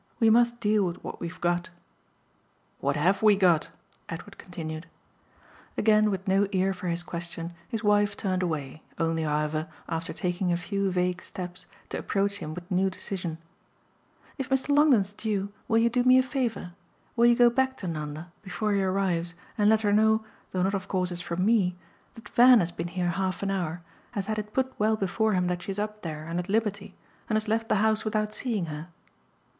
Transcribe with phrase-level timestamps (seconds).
[0.19, 1.69] We must deal with what we've got."
[2.79, 3.69] "What HAVE we got?"
[4.09, 4.87] Edward continued.
[5.77, 10.51] Again with no ear for his question his wife turned away, only however, after taking
[10.51, 13.37] a few vague steps, to approach him with new decision.
[14.39, 14.69] "If Mr.
[14.75, 16.73] Longdon's due will you do me a favour?
[17.15, 20.73] Will you go back to Nanda before he arrives and let her know, though not
[20.73, 21.75] of course as from ME,
[22.15, 23.83] that Van has been here half an hour,
[24.13, 26.95] has had it put well before him that she's up there and at liberty,
[27.29, 28.87] and has left the house without seeing her?"